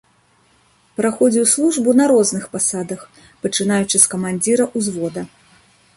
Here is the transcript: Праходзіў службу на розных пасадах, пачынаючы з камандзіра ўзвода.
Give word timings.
Праходзіў 1.01 1.45
службу 1.51 1.93
на 1.99 2.07
розных 2.13 2.43
пасадах, 2.55 3.03
пачынаючы 3.47 3.97
з 4.05 4.15
камандзіра 4.15 4.69
ўзвода. 4.83 5.21